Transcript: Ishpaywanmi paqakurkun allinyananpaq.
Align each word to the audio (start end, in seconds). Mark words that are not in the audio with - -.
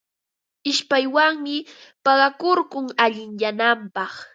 Ishpaywanmi 0.69 1.55
paqakurkun 2.03 2.85
allinyananpaq. 3.03 4.13